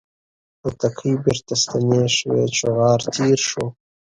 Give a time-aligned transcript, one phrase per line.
[0.59, 3.65] توتکۍ بیرته ستنې شوې چغار تیر شو